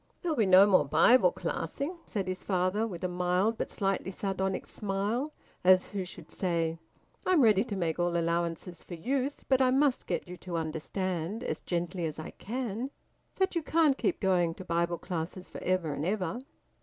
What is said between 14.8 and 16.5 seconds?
classes for ever and ever."